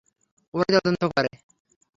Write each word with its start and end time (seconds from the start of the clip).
ওরাই 0.53 0.71
তদন্ত 0.75 1.01
করে। 1.11 1.31